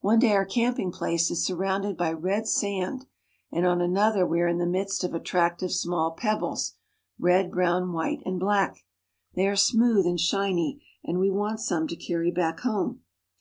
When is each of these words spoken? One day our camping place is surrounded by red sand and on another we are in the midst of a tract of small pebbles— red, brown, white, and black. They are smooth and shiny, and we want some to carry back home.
One 0.00 0.18
day 0.18 0.32
our 0.32 0.44
camping 0.44 0.90
place 0.90 1.30
is 1.30 1.46
surrounded 1.46 1.96
by 1.96 2.10
red 2.12 2.48
sand 2.48 3.06
and 3.52 3.64
on 3.64 3.80
another 3.80 4.26
we 4.26 4.40
are 4.40 4.48
in 4.48 4.58
the 4.58 4.66
midst 4.66 5.04
of 5.04 5.14
a 5.14 5.20
tract 5.20 5.62
of 5.62 5.70
small 5.70 6.10
pebbles— 6.10 6.74
red, 7.20 7.52
brown, 7.52 7.92
white, 7.92 8.22
and 8.26 8.40
black. 8.40 8.84
They 9.36 9.46
are 9.46 9.54
smooth 9.54 10.04
and 10.04 10.18
shiny, 10.18 10.84
and 11.04 11.20
we 11.20 11.30
want 11.30 11.60
some 11.60 11.86
to 11.86 11.94
carry 11.94 12.32
back 12.32 12.58
home. 12.58 13.02